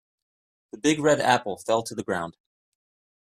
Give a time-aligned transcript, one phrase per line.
[0.71, 2.35] The big red apple fell to the ground.